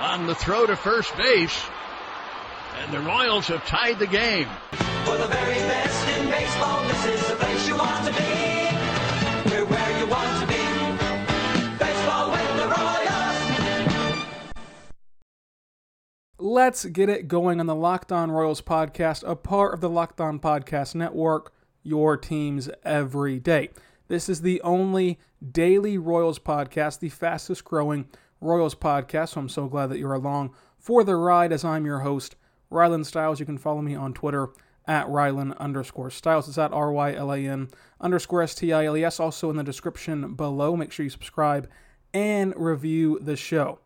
[0.00, 1.62] on the throw to first base.
[2.78, 4.48] And the Royals have tied the game.
[5.04, 8.18] For the very best in baseball, this is the place you want to be.
[9.50, 10.54] We're where you want to be.
[11.78, 14.24] Baseball with the Royals.
[16.38, 20.22] Let's get it going on the Locked On Royals podcast, a part of the Locked
[20.22, 23.68] On Podcast Network, your teams every day.
[24.08, 28.06] This is the only daily Royals podcast, the fastest growing
[28.40, 29.30] Royals podcast.
[29.30, 32.36] So I'm so glad that you're along for the ride as I'm your host,
[32.70, 33.40] Rylan Stiles.
[33.40, 34.48] You can follow me on Twitter
[34.86, 36.48] at Rylan underscore Stiles.
[36.48, 37.68] It's at R Y L A N
[38.00, 39.20] underscore S T I L E S.
[39.20, 40.76] Also in the description below.
[40.76, 41.68] Make sure you subscribe
[42.12, 43.78] and review the show.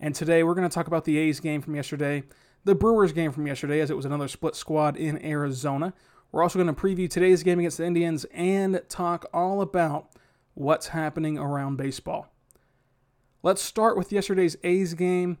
[0.00, 2.22] And today we're going to talk about the A's game from yesterday,
[2.64, 5.92] the Brewers game from yesterday, as it was another split squad in Arizona.
[6.30, 10.10] We're also going to preview today's game against the Indians and talk all about
[10.54, 12.32] what's happening around baseball.
[13.42, 15.38] Let's start with yesterday's A's game.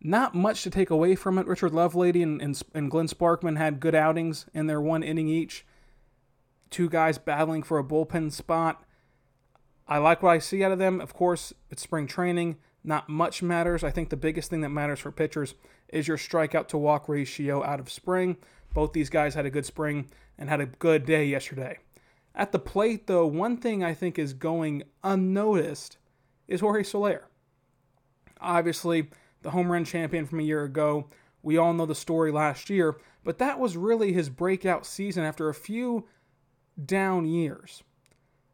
[0.00, 1.46] Not much to take away from it.
[1.46, 5.66] Richard Lovelady and, and, and Glenn Sparkman had good outings in their one inning each.
[6.70, 8.84] Two guys battling for a bullpen spot.
[9.86, 11.00] I like what I see out of them.
[11.00, 12.56] Of course, it's spring training.
[12.82, 13.84] Not much matters.
[13.84, 15.54] I think the biggest thing that matters for pitchers
[15.88, 18.36] is your strikeout to walk ratio out of spring.
[18.72, 21.78] Both these guys had a good spring and had a good day yesterday.
[22.34, 25.98] At the plate, though, one thing I think is going unnoticed
[26.48, 27.28] is Jorge Soler.
[28.40, 29.08] Obviously,
[29.42, 31.08] the home run champion from a year ago.
[31.42, 35.48] We all know the story last year, but that was really his breakout season after
[35.48, 36.06] a few
[36.84, 37.82] down years.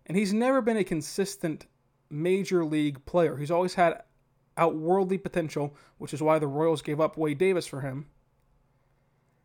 [0.07, 1.67] And he's never been a consistent
[2.11, 3.37] major league player.
[3.37, 4.03] He's always had
[4.57, 8.07] outworldly potential, which is why the Royals gave up Wade Davis for him.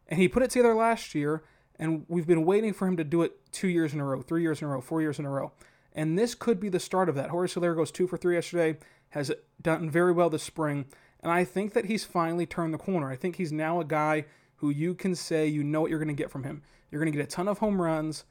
[0.07, 1.43] And he put it together last year,
[1.77, 4.41] and we've been waiting for him to do it two years in a row, three
[4.41, 5.51] years in a row, four years in a row.
[5.93, 7.29] And this could be the start of that.
[7.29, 8.77] Jorge Soler goes two for three yesterday,
[9.09, 9.31] has
[9.61, 10.85] done very well this spring,
[11.21, 13.09] and I think that he's finally turned the corner.
[13.09, 14.25] I think he's now a guy
[14.57, 16.61] who you can say you know what you're going to get from him.
[16.91, 18.25] You're going to get a ton of home runs,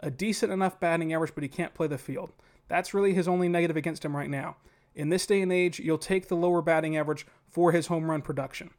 [0.00, 2.32] a decent enough batting average, but he can't play the field.
[2.68, 4.56] That's really his only negative against him right now.
[4.94, 8.22] In this day and age, you'll take the lower batting average for his home run
[8.22, 8.70] production,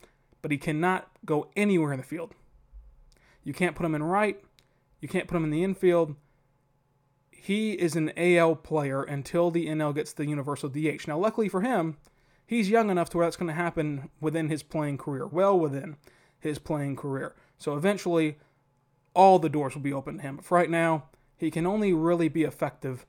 [0.41, 2.33] but he cannot go anywhere in the field.
[3.43, 4.41] You can't put him in right,
[5.01, 6.15] you can't put him in the infield.
[7.43, 11.09] He is an AL player until the NL gets the universal DH.
[11.09, 11.97] Now, luckily for him,
[12.45, 15.97] he's young enough to where that's going to happen within his playing career, well within
[16.39, 17.35] his playing career.
[17.57, 18.37] So eventually,
[19.13, 20.37] all the doors will be open to him.
[20.37, 23.05] But for right now, he can only really be effective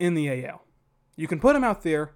[0.00, 0.64] in the AL.
[1.14, 2.14] You can put him out there,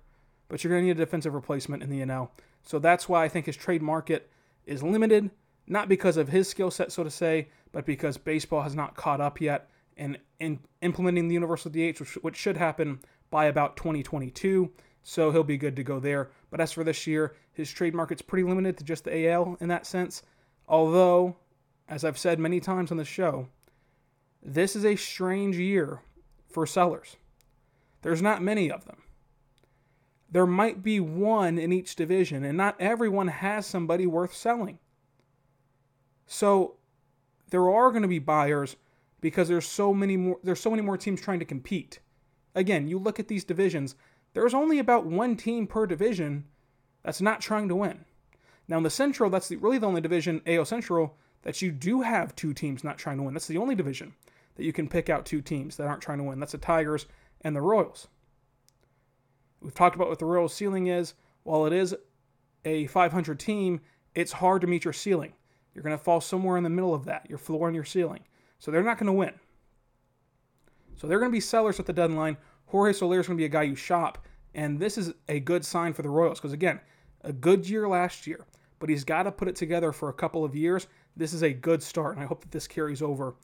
[0.48, 2.30] but you're going to need a defensive replacement in the NL.
[2.64, 4.28] So that's why I think his trade market
[4.66, 5.30] is limited,
[5.68, 9.20] not because of his skill set, so to say, but because baseball has not caught
[9.20, 14.70] up yet and in implementing the universal DH, which, which should happen by about 2022.
[15.02, 16.30] So he'll be good to go there.
[16.50, 19.68] But as for this year, his trade market's pretty limited to just the AL in
[19.68, 20.22] that sense.
[20.68, 21.36] Although,
[21.88, 23.48] as I've said many times on the show,
[24.42, 26.00] this is a strange year
[26.48, 27.16] for sellers.
[28.02, 28.98] There's not many of them.
[30.30, 34.78] There might be one in each division, and not everyone has somebody worth selling.
[36.26, 36.76] So
[37.50, 38.76] there are going to be buyers
[39.22, 42.00] because there's so many more there's so many more teams trying to compete.
[42.54, 43.96] Again, you look at these divisions,
[44.34, 46.44] there's only about one team per division
[47.02, 48.04] that's not trying to win.
[48.68, 52.02] Now in the Central, that's the, really the only division, AL Central, that you do
[52.02, 53.32] have two teams not trying to win.
[53.32, 54.12] That's the only division
[54.56, 56.38] that you can pick out two teams that aren't trying to win.
[56.38, 57.06] That's the Tigers
[57.40, 58.08] and the Royals.
[59.62, 61.14] We've talked about what the Royals' ceiling is.
[61.44, 61.94] While it is
[62.64, 63.80] a 500 team,
[64.14, 65.32] it's hard to meet your ceiling.
[65.74, 68.20] You're going to fall somewhere in the middle of that, your floor and your ceiling.
[68.62, 69.32] So they're not going to win.
[70.94, 72.36] So they're going to be sellers at the deadline.
[72.66, 74.24] Jorge Soler is going to be a guy you shop.
[74.54, 76.78] And this is a good sign for the Royals because, again,
[77.22, 78.46] a good year last year,
[78.78, 80.86] but he's got to put it together for a couple of years.
[81.16, 83.34] This is a good start, and I hope that this carries over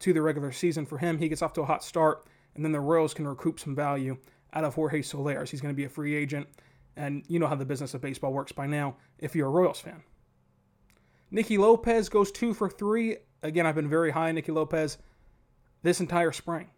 [0.00, 1.16] to the regular season for him.
[1.16, 4.18] He gets off to a hot start, and then the Royals can recoup some value
[4.52, 6.46] out of Jorge Soler he's going to be a free agent.
[6.96, 9.80] And you know how the business of baseball works by now if you're a Royals
[9.80, 10.02] fan.
[11.30, 13.16] Nicky Lopez goes two for three.
[13.46, 14.98] Again, I've been very high on Nicky Lopez
[15.82, 16.68] this entire spring.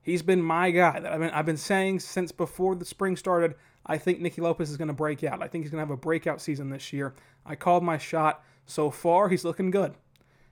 [0.00, 3.54] He's been my guy that I've been, I've been saying since before the spring started.
[3.84, 5.42] I think Nicky Lopez is going to break out.
[5.42, 7.14] I think he's going to have a breakout season this year.
[7.44, 8.42] I called my shot.
[8.64, 9.94] So far, he's looking good.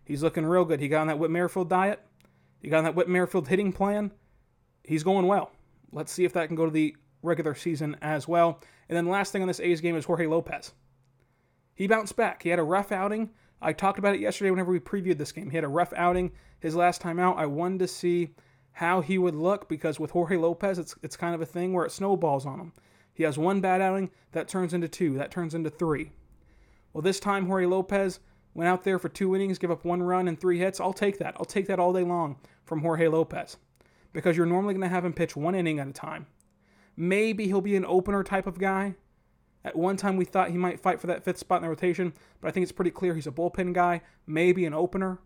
[0.05, 0.81] He's looking real good.
[0.81, 2.01] He got on that Whit Merrifield diet.
[2.61, 4.11] He got on that Whit Merrifield hitting plan.
[4.85, 5.53] He's going well.
[5.93, 8.61] Let's see if that can go to the regular season as well.
[8.89, 10.73] And then last thing on this A's game is Jorge Lopez.
[11.75, 12.43] He bounced back.
[12.43, 13.31] He had a rough outing.
[13.61, 15.51] I talked about it yesterday whenever we previewed this game.
[15.51, 17.39] He had a rough outing his last time out.
[17.39, 18.35] I wanted to see
[18.73, 21.87] how he would look because with Jorge Lopez, it's it's kind of a thing where
[21.87, 22.73] it snowballs on him.
[23.15, 26.13] He has one bad outing that turns into two, that turns into three.
[26.93, 28.21] Well, this time Jorge Lopez
[28.53, 30.81] went out there for two innings, give up one run and three hits.
[30.81, 31.35] I'll take that.
[31.39, 33.57] I'll take that all day long from Jorge Lopez
[34.13, 36.27] because you're normally going to have him pitch one inning at a time.
[36.97, 38.97] Maybe he'll be an opener type of guy.
[39.67, 42.13] At one time, we thought he might fight for that fifth spot in the rotation,
[42.41, 45.19] but I think it's pretty clear he's a bullpen guy, maybe an opener.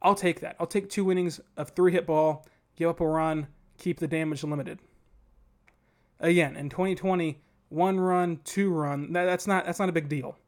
[0.00, 0.54] I'll take that.
[0.60, 2.46] I'll take two innings of three hit ball,
[2.76, 4.78] give up a run, keep the damage limited.
[6.20, 10.38] Again, in 2020, one run, two run, that's not that's not a big deal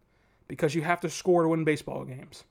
[0.47, 2.45] because you have to score to win baseball games.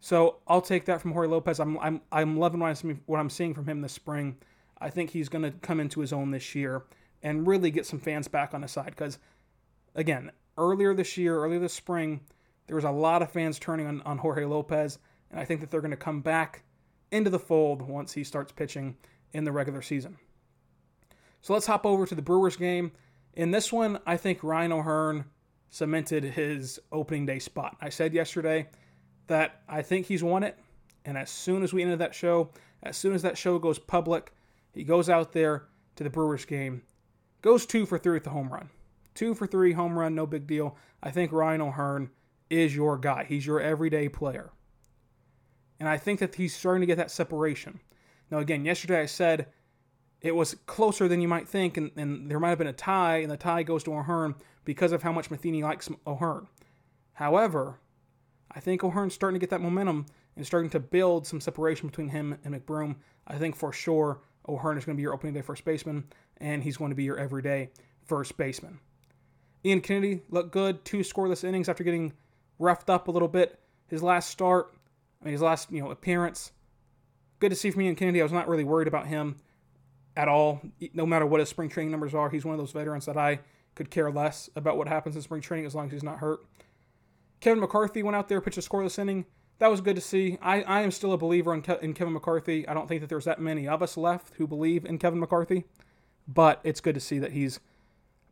[0.00, 1.60] So I'll take that from Jorge Lopez.
[1.60, 4.36] I'm I'm I'm loving what I'm seeing from him this spring.
[4.80, 6.82] I think he's going to come into his own this year
[7.22, 9.18] and really get some fans back on his side because,
[9.94, 12.20] again, earlier this year, earlier this spring,
[12.66, 14.98] there was a lot of fans turning on, on Jorge Lopez,
[15.30, 16.64] and I think that they're going to come back
[17.10, 18.96] into the fold once he starts pitching
[19.32, 20.16] in the regular season.
[21.40, 22.92] So let's hop over to the Brewers game.
[23.34, 25.24] In this one, I think Ryan O'Hearn
[25.70, 27.76] cemented his opening day spot.
[27.80, 28.68] I said yesterday
[29.26, 30.58] that I think he's won it.
[31.04, 32.50] And as soon as we ended that show,
[32.82, 34.32] as soon as that show goes public,
[34.72, 35.64] he goes out there
[35.96, 36.82] to the Brewers game,
[37.42, 38.70] goes two for three with the home run.
[39.14, 40.76] Two for three home run, no big deal.
[41.02, 42.10] I think Ryan O'Hearn
[42.48, 43.24] is your guy.
[43.28, 44.50] He's your everyday player.
[45.78, 47.80] And I think that he's starting to get that separation.
[48.30, 49.48] Now, again, yesterday I said
[50.20, 53.18] it was closer than you might think, and, and there might have been a tie,
[53.18, 56.46] and the tie goes to O'Hearn because of how much Matheny likes O'Hearn.
[57.14, 57.80] However,
[58.50, 60.06] I think O'Hearn's starting to get that momentum
[60.36, 62.96] and starting to build some separation between him and McBroom.
[63.26, 66.04] I think for sure O'Hearn is going to be your opening day first baseman,
[66.38, 67.70] and he's going to be your everyday
[68.04, 68.80] first baseman.
[69.64, 72.12] Ian Kennedy looked good, two scoreless innings after getting
[72.58, 73.58] roughed up a little bit.
[73.86, 74.74] His last start,
[75.20, 76.52] I mean, his last you know appearance.
[77.38, 78.20] Good to see from Ian Kennedy.
[78.20, 79.36] I was not really worried about him
[80.16, 80.60] at all.
[80.94, 83.40] No matter what his spring training numbers are, he's one of those veterans that I
[83.74, 86.40] could care less about what happens in spring training as long as he's not hurt.
[87.40, 89.26] Kevin McCarthy went out there, pitched a scoreless inning.
[89.62, 90.38] That was good to see.
[90.42, 92.66] I, I am still a believer in, Ke- in Kevin McCarthy.
[92.66, 95.66] I don't think that there's that many of us left who believe in Kevin McCarthy,
[96.26, 97.60] but it's good to see that he's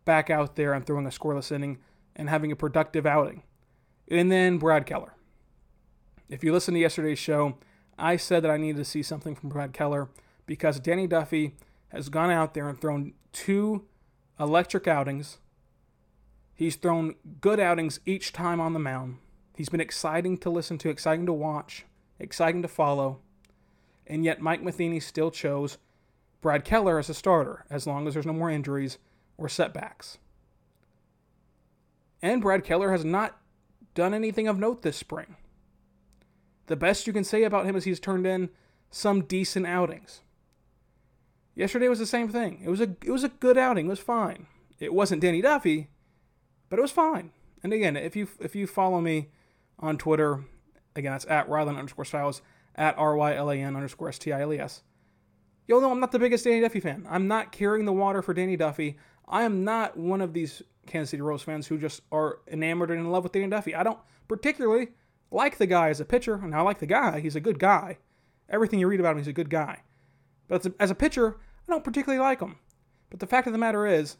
[0.05, 1.79] back out there and throwing a scoreless inning
[2.17, 3.44] and having a productive outing.
[4.11, 5.15] And then Brad Keller.
[6.29, 7.59] If you listen to yesterday's show,
[7.97, 10.09] I said that I needed to see something from Brad Keller
[10.47, 11.55] because Danny Duffy
[11.91, 13.85] has gone out there and thrown two
[14.41, 15.38] electric outings
[16.61, 19.17] He's thrown good outings each time on the mound.
[19.61, 21.85] He's been exciting to listen to, exciting to watch,
[22.19, 23.19] exciting to follow.
[24.07, 25.77] And yet Mike Matheny still chose
[26.41, 28.97] Brad Keller as a starter as long as there's no more injuries
[29.37, 30.17] or setbacks.
[32.23, 33.39] And Brad Keller has not
[33.95, 35.37] done anything of note this spring.
[36.69, 38.49] The best you can say about him is he's turned in
[38.91, 40.23] some decent outings.
[41.55, 42.63] Yesterday was the same thing.
[42.65, 43.89] It was a it was a good outing.
[43.89, 44.47] It was fine.
[44.79, 45.91] It wasn't Danny Duffy,
[46.71, 47.33] but it was fine.
[47.63, 49.29] And again, if you if you follow me
[49.81, 50.44] on Twitter,
[50.94, 52.43] again that's at Rylan underscore Stiles
[52.77, 54.82] at R Y L A N underscore S T I L E S.
[55.67, 57.06] You'll know I'm not the biggest Danny Duffy fan.
[57.08, 58.96] I'm not carrying the water for Danny Duffy.
[59.29, 63.01] I am not one of these Kansas City Royals fans who just are enamored and
[63.01, 63.75] in love with Danny Duffy.
[63.75, 64.89] I don't particularly
[65.31, 67.20] like the guy as a pitcher, and I like the guy.
[67.20, 67.99] He's a good guy.
[68.49, 69.82] Everything you read about him, he's a good guy.
[70.49, 71.37] But as a, as a pitcher,
[71.69, 72.56] I don't particularly like him.
[73.10, 74.17] But the fact of the matter is,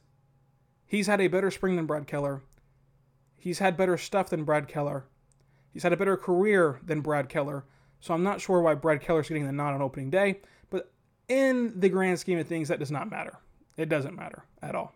[0.91, 2.43] He's had a better spring than Brad Keller.
[3.39, 5.05] He's had better stuff than Brad Keller.
[5.73, 7.65] He's had a better career than Brad Keller.
[8.01, 10.91] So I'm not sure why Brad Keller's getting the nod on opening day, but
[11.29, 13.39] in the grand scheme of things, that does not matter.
[13.77, 14.95] It doesn't matter at all.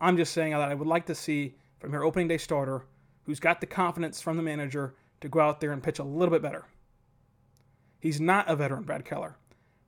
[0.00, 2.84] I'm just saying that I would like to see from your opening day starter
[3.24, 6.32] who's got the confidence from the manager to go out there and pitch a little
[6.32, 6.64] bit better.
[8.00, 9.36] He's not a veteran, Brad Keller.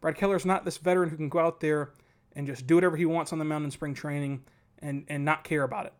[0.00, 1.92] Brad Keller's not this veteran who can go out there
[2.34, 4.42] and just do whatever he wants on the mound in spring training
[4.80, 5.94] and, and not care about it.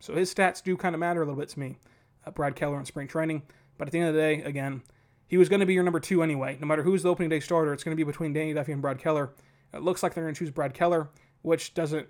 [0.00, 1.78] So his stats do kind of matter a little bit to me,
[2.26, 3.42] Uh, Brad Keller in spring training.
[3.78, 4.82] But at the end of the day, again,
[5.26, 6.56] he was going to be your number two anyway.
[6.60, 8.82] No matter who's the opening day starter, it's going to be between Danny Duffy and
[8.82, 9.32] Brad Keller.
[9.72, 11.10] It looks like they're going to choose Brad Keller,
[11.42, 12.08] which doesn't,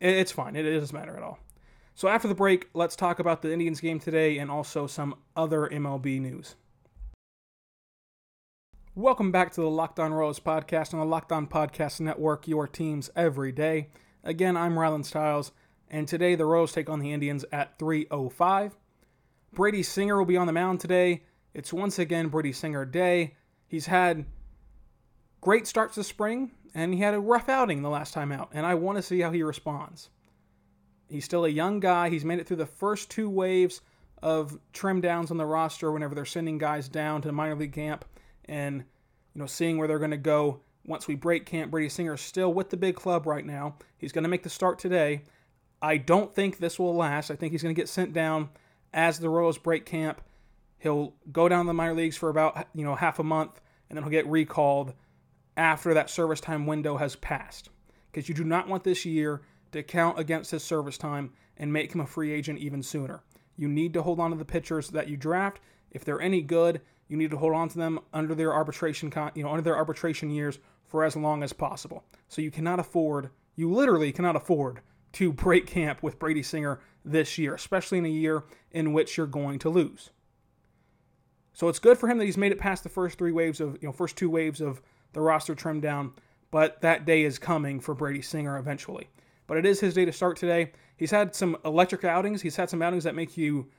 [0.00, 0.56] it's fine.
[0.56, 1.38] It, doesn't matter at all.
[1.94, 5.68] So after the break, let's talk about the Indians game today and also some other
[5.68, 6.56] MLB news.
[8.96, 12.66] Welcome back to the Locked On Royals podcast on the Locked On Podcast Network, your
[12.66, 13.88] teams every day.
[14.22, 15.52] Again, I'm Rylan Stiles,
[15.88, 18.72] and today the Royals take on the Indians at 3:05.
[19.54, 21.22] Brady Singer will be on the mound today.
[21.54, 23.36] It's once again Brady Singer Day.
[23.66, 24.24] He's had
[25.40, 28.66] great starts this spring, and he had a rough outing the last time out, and
[28.66, 30.10] I want to see how he responds.
[31.08, 32.08] He's still a young guy.
[32.08, 33.80] He's made it through the first two waves
[34.22, 37.74] of trim downs on the roster whenever they're sending guys down to the minor league
[37.74, 38.06] camp
[38.46, 38.76] and
[39.34, 41.70] you know seeing where they're going to go once we break camp.
[41.70, 43.76] Brady Singer is still with the big club right now.
[43.98, 45.24] He's going to make the start today.
[45.82, 47.30] I don't think this will last.
[47.30, 48.48] I think he's going to get sent down
[48.94, 50.22] as the Royals break camp.
[50.78, 53.60] He'll go down to the minor leagues for about you know half a month,
[53.90, 54.94] and then he'll get recalled
[55.56, 57.68] after that service time window has passed.
[58.10, 61.92] Because you do not want this year to count against his service time and make
[61.92, 63.22] him a free agent even sooner.
[63.56, 65.60] You need to hold on to the pitchers that you draft.
[65.90, 69.42] If they're any good, you need to hold on to them under their arbitration, you
[69.42, 72.04] know, under their arbitration years for as long as possible.
[72.28, 74.80] So you cannot afford, you literally cannot afford
[75.14, 79.26] to break camp with Brady Singer this year, especially in a year in which you're
[79.26, 80.10] going to lose.
[81.52, 83.78] So it's good for him that he's made it past the first three waves of,
[83.80, 84.82] you know, first two waves of
[85.12, 86.12] the roster trimmed down,
[86.50, 89.08] but that day is coming for Brady Singer eventually.
[89.46, 90.72] But it is his day to start today.
[90.96, 92.42] He's had some electric outings.
[92.42, 93.70] He's had some outings that make you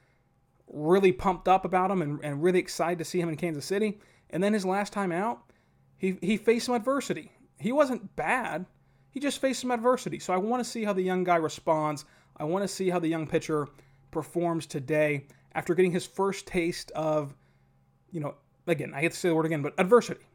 [0.68, 4.00] really pumped up about him and, and really excited to see him in Kansas City.
[4.30, 5.40] And then his last time out,
[5.98, 7.32] he, he faced some adversity.
[7.60, 8.66] He wasn't bad.
[9.10, 10.20] He just faced some adversity.
[10.20, 12.06] So I want to see how the young guy responds.
[12.38, 13.68] I want to see how the young pitcher
[14.12, 17.34] performs today after getting his first taste of,
[18.12, 18.36] you know,
[18.68, 20.26] again, I hate to say the word again, but adversity.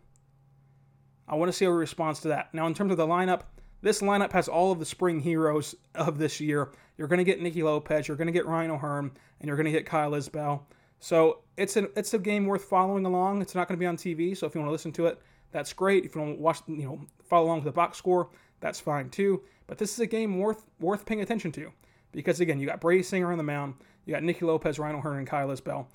[1.29, 2.53] I want to see how he responds to that.
[2.55, 3.43] Now, in terms of the lineup,
[3.83, 6.73] this lineup has all of the spring heroes of this year.
[6.99, 9.67] You're going to get Nicky Lopez, you're going to get Ryan O'Hearn, and you're going
[9.67, 10.63] to get Kyle Isbel.
[10.99, 13.41] So it's an it's a game worth following along.
[13.41, 15.19] It's not going to be on TV, so if you want to listen to it,
[15.51, 16.05] that's great.
[16.05, 18.29] If you want to watch, you know, follow along with the box score,
[18.61, 19.43] that's fine too.
[19.67, 21.73] But this is a game worth worth paying attention to
[22.13, 23.75] because again, you got Brady Singer on the mound,
[24.05, 25.87] you got Nicky Lopez, Ryan O'Hearn, and Kyle Isbel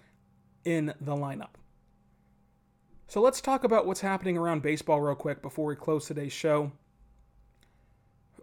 [0.64, 1.56] in the lineup.
[3.08, 6.72] So let's talk about what's happening around baseball real quick before we close today's show.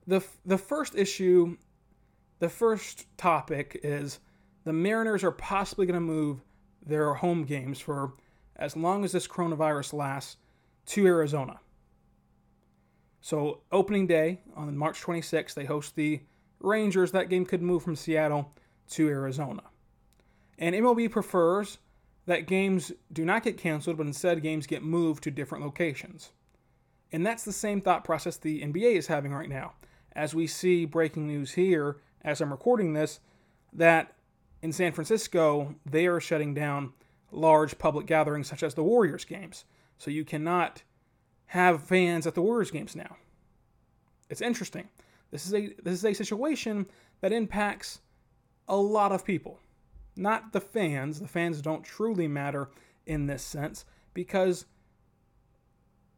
[0.06, 1.56] The the first issue,
[2.38, 4.20] the first topic is
[4.64, 6.40] the Mariners are possibly going to move
[6.84, 8.14] their home games for
[8.56, 10.36] as long as this coronavirus lasts
[10.86, 11.58] to Arizona.
[13.20, 16.20] So, opening day on March 26th, they host the
[16.62, 17.12] Rangers.
[17.12, 18.52] That game could move from Seattle
[18.90, 19.62] to Arizona.
[20.58, 21.78] And MLB prefers
[22.26, 26.30] that games do not get canceled, but instead games get moved to different locations.
[27.10, 29.74] And that's the same thought process the NBA is having right now.
[30.14, 33.20] As we see breaking news here, as I'm recording this,
[33.72, 34.14] that
[34.62, 36.92] in San Francisco, they are shutting down
[37.30, 39.64] large public gatherings such as the Warriors games.
[39.98, 40.82] So you cannot
[41.46, 43.16] have fans at the Warriors games now.
[44.30, 44.88] It's interesting.
[45.32, 46.86] This is a this is a situation
[47.20, 48.00] that impacts
[48.68, 49.58] a lot of people.
[50.14, 51.18] Not the fans.
[51.18, 52.70] The fans don't truly matter
[53.06, 53.84] in this sense
[54.14, 54.66] because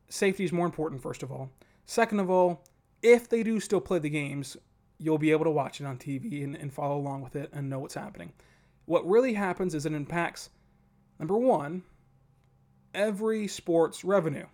[0.09, 1.51] safety is more important first of all.
[1.87, 2.65] Second of all,
[3.03, 4.57] if they do still play the games,
[4.99, 7.71] you'll be able to watch it on TV and, and follow along with it and
[7.71, 8.33] know what's happening.
[8.87, 10.51] What really happens is it impacts
[11.19, 11.83] number one,
[12.95, 14.47] every sports revenue.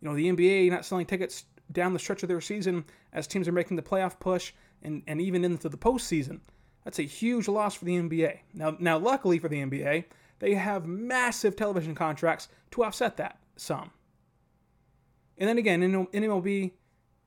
[0.00, 3.48] You know, the NBA not selling tickets down the stretch of their season as teams
[3.48, 6.40] are making the playoff push and, and even into the postseason.
[6.84, 8.38] That's a huge loss for the NBA.
[8.54, 10.04] Now, now, luckily for the NBA,
[10.38, 13.90] they have massive television contracts to offset that some.
[15.36, 16.72] And then again, in, MLB,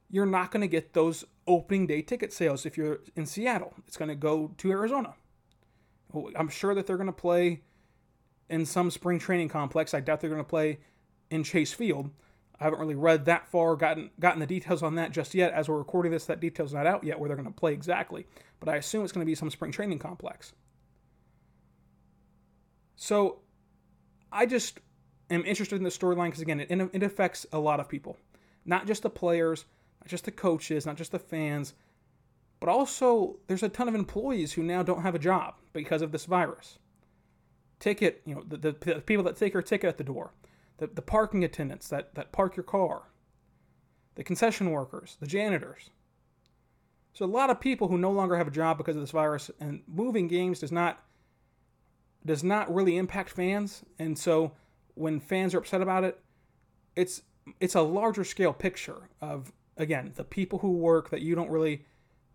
[0.10, 3.74] you're not going to get those opening day ticket sales if you're in Seattle.
[3.88, 5.14] It's going to go to Arizona.
[6.36, 7.62] I'm sure that they're going to play
[8.50, 9.94] in some spring training complex.
[9.94, 10.80] I doubt they're going to play
[11.32, 12.12] in Chase Field.
[12.64, 15.52] I haven't really read that far, gotten gotten the details on that just yet.
[15.52, 18.26] As we're recording this, that detail's not out yet where they're going to play exactly.
[18.62, 20.54] But I assume it's going to be some spring training complex.
[22.96, 23.40] So,
[24.32, 24.80] I just
[25.30, 28.16] am interested in the storyline because again, it, it affects a lot of people,
[28.64, 29.66] not just the players,
[30.00, 31.74] not just the coaches, not just the fans,
[32.62, 36.14] but also there's a ton of employees who now don't have a job because of
[36.14, 36.80] this virus
[37.84, 40.32] ticket, you know, the, the, the people that take your ticket at the door,
[40.84, 43.04] the, the parking attendants that, that park your car,
[44.16, 45.90] the concession workers, the janitors.
[47.14, 49.50] So a lot of people who no longer have a job because of this virus,
[49.62, 51.02] and moving games does not
[52.26, 53.84] does not really impact fans.
[54.00, 54.54] And so
[54.96, 56.20] when fans are upset about it,
[56.96, 57.22] it's
[57.60, 61.86] it's a larger scale picture of again the people who work that you don't really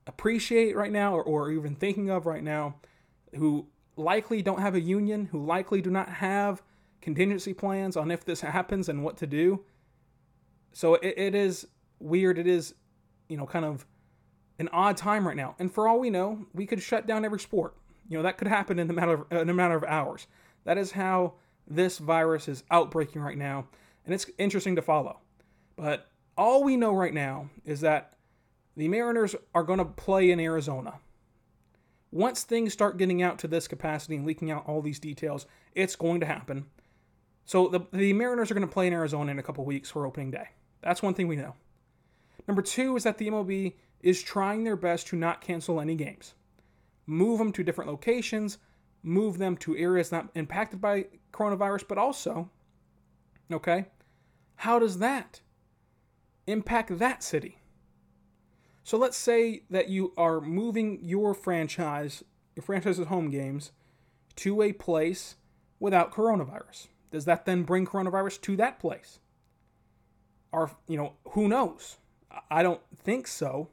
[0.07, 2.77] appreciate right now or, or even thinking of right now
[3.35, 6.63] who likely don't have a union, who likely do not have
[7.01, 9.65] contingency plans on if this happens and what to do.
[10.73, 11.67] So it, it is
[11.99, 12.39] weird.
[12.39, 12.75] It is,
[13.29, 13.87] you know, kind of
[14.59, 15.55] an odd time right now.
[15.59, 17.75] And for all we know, we could shut down every sport.
[18.09, 20.27] You know, that could happen in a matter of, in a matter of hours.
[20.65, 21.35] That is how
[21.67, 23.67] this virus is outbreaking right now,
[24.05, 25.21] and it's interesting to follow.
[25.77, 28.15] But all we know right now is that
[28.77, 30.95] the Mariners are going to play in Arizona.
[32.11, 35.97] Once things start getting out to this capacity and leaking out all these details, it's
[35.97, 36.65] going to happen.
[37.49, 40.05] So the, the Mariners are going to play in Arizona in a couple weeks for
[40.05, 40.51] opening day.
[40.83, 41.55] That's one thing we know.
[42.47, 46.35] Number two is that the MLB is trying their best to not cancel any games,
[47.07, 48.59] move them to different locations,
[49.03, 52.51] move them to areas not impacted by coronavirus, but also,
[53.51, 53.87] okay,
[54.57, 55.41] how does that
[56.47, 57.63] impact that city?
[58.85, 62.23] So let's say that you are moving your franchise,
[62.55, 63.73] your franchise's home games,
[64.37, 65.37] to a place
[65.81, 66.89] without coronavirus.
[67.11, 69.19] Does that then bring coronavirus to that place?
[70.53, 71.97] Or, you know, who knows?
[72.51, 73.69] I don't think so.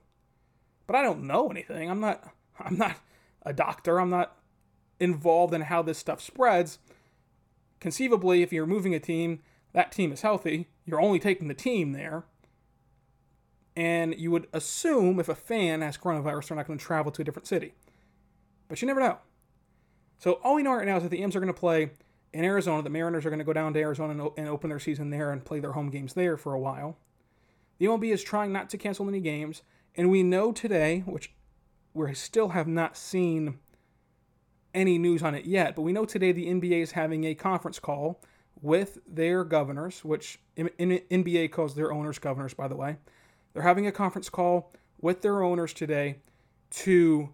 [0.87, 1.89] But I don't know anything.
[1.89, 2.97] I'm not I'm not
[3.45, 3.99] a doctor.
[3.99, 4.37] I'm not
[4.99, 6.79] involved in how this stuff spreads.
[7.79, 9.39] Conceivably, if you're moving a team,
[9.73, 10.67] that team is healthy.
[10.85, 12.23] You're only taking the team there.
[13.75, 17.21] And you would assume if a fan has coronavirus, they're not going to travel to
[17.21, 17.73] a different city.
[18.69, 19.17] But you never know.
[20.17, 21.91] So all we know right now is that the M's are going to play
[22.35, 22.83] in Arizona.
[22.83, 25.31] The Mariners are going to go down to Arizona and, and open their season there
[25.31, 26.97] and play their home games there for a while.
[27.77, 29.61] The MLB is trying not to cancel any games,
[29.95, 31.33] and we know today, which
[31.93, 33.59] we still have not seen
[34.73, 37.79] any news on it yet, but we know today the NBA is having a conference
[37.79, 38.21] call
[38.61, 42.97] with their governors, which NBA calls their owners governors, by the way.
[43.53, 46.17] They're having a conference call with their owners today
[46.71, 47.29] to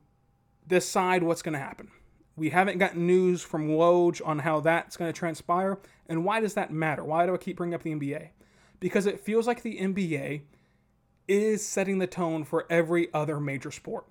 [0.68, 1.90] decide what's going to happen.
[2.36, 5.80] We haven't gotten news from Woj on how that's going to transpire.
[6.08, 7.04] And why does that matter?
[7.04, 8.30] Why do I keep bringing up the NBA?
[8.80, 10.42] Because it feels like the NBA
[11.28, 14.06] is setting the tone for every other major sport.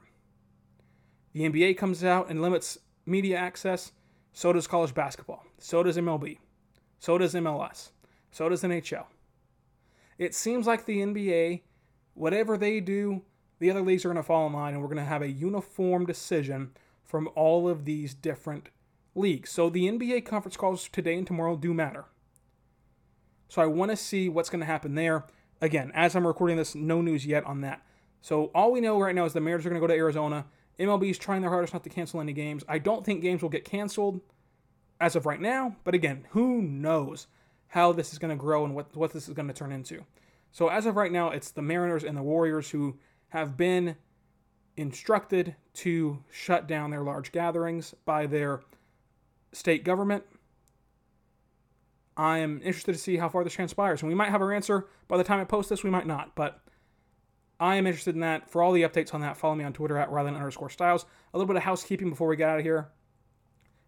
[1.32, 3.92] The NBA comes out and limits media access,
[4.32, 6.38] so does college basketball, so does MLB,
[6.98, 7.90] so does MLS,
[8.30, 9.06] so does NHL.
[10.18, 11.62] It seems like the NBA,
[12.14, 13.22] whatever they do,
[13.58, 15.30] the other leagues are going to fall in line, and we're going to have a
[15.30, 16.70] uniform decision
[17.10, 18.68] from all of these different
[19.16, 19.50] leagues.
[19.50, 22.04] So the NBA conference calls today and tomorrow do matter.
[23.48, 25.24] So I want to see what's going to happen there.
[25.60, 27.82] Again, as I'm recording this, no news yet on that.
[28.20, 30.46] So all we know right now is the Mariners are going to go to Arizona.
[30.78, 32.62] MLB is trying their hardest not to cancel any games.
[32.68, 34.20] I don't think games will get canceled
[35.00, 37.26] as of right now, but again, who knows
[37.68, 40.04] how this is going to grow and what, what this is going to turn into.
[40.52, 42.98] So as of right now, it's the Mariners and the Warriors who
[43.30, 43.96] have been
[44.80, 48.60] instructed to shut down their large gatherings by their
[49.52, 50.24] state government.
[52.16, 54.02] I am interested to see how far this transpires.
[54.02, 56.34] And we might have our answer by the time I post this, we might not.
[56.34, 56.60] But
[57.58, 58.50] I am interested in that.
[58.50, 61.04] For all the updates on that, follow me on Twitter at Rylan underscore Stiles.
[61.32, 62.88] A little bit of housekeeping before we get out of here.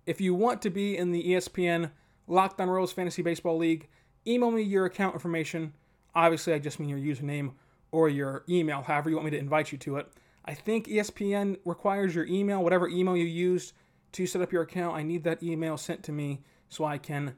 [0.05, 1.91] If you want to be in the ESPN
[2.27, 3.89] Locked On Royals Fantasy Baseball League,
[4.27, 5.73] email me your account information.
[6.15, 7.53] Obviously, I just mean your username
[7.93, 10.13] or your email, however you want me to invite you to it.
[10.45, 13.75] I think ESPN requires your email, whatever email you used
[14.13, 14.97] to set up your account.
[14.97, 17.35] I need that email sent to me so I can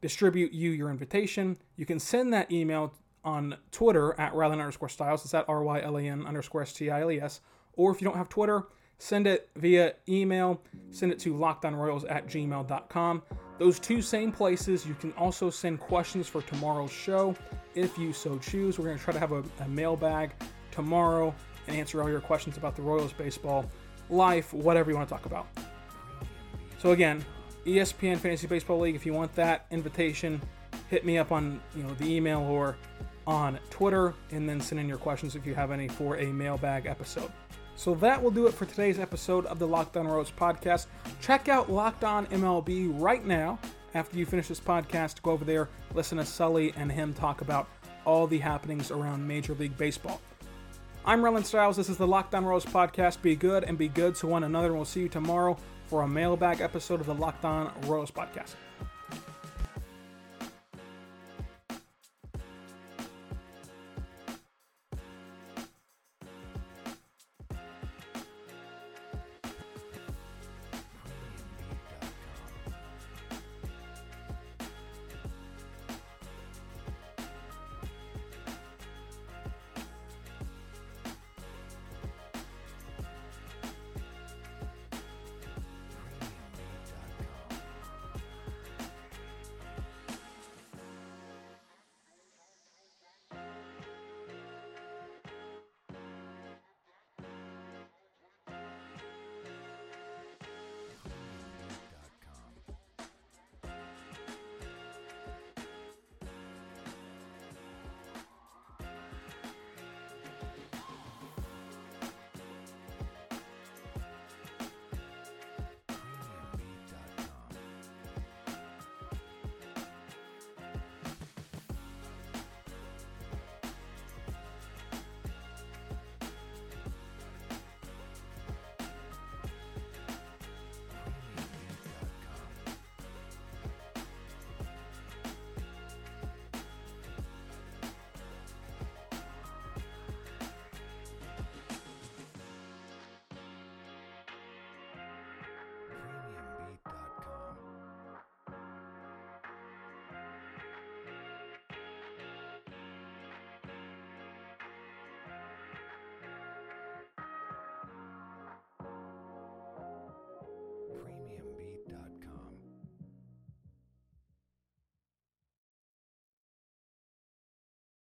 [0.00, 1.56] distribute you your invitation.
[1.76, 5.24] You can send that email on Twitter at Rylan underscore Stiles.
[5.24, 7.40] It's at R Y L A N underscore S T I L E S.
[7.74, 8.64] Or if you don't have Twitter,
[8.98, 10.60] send it via email.
[10.90, 13.22] Send it to lockdownroyals at gmail.com.
[13.58, 14.86] Those two same places.
[14.86, 17.36] You can also send questions for tomorrow's show
[17.74, 18.78] if you so choose.
[18.78, 20.32] We're going to try to have a, a mailbag
[20.70, 21.34] tomorrow
[21.66, 23.70] and answer all your questions about the Royals baseball,
[24.10, 25.46] life, whatever you want to talk about.
[26.78, 27.24] So again,
[27.66, 28.96] ESPN Fantasy Baseball League.
[28.96, 30.40] If you want that invitation,
[30.88, 32.76] hit me up on you know the email or
[33.26, 36.86] on Twitter, and then send in your questions if you have any for a mailbag
[36.86, 37.30] episode.
[37.76, 40.86] So that will do it for today's episode of the Locked On Royals podcast.
[41.20, 43.58] Check out Locked On MLB right now.
[43.94, 47.68] After you finish this podcast, go over there, listen to Sully and him talk about
[48.04, 50.20] all the happenings around Major League Baseball.
[51.04, 51.76] I'm Rylan Stiles.
[51.76, 53.22] This is the Locked On Royals podcast.
[53.22, 56.08] Be good and be good to one another, and we'll see you tomorrow for a
[56.08, 58.54] mailbag episode of the Locked On Royals podcast.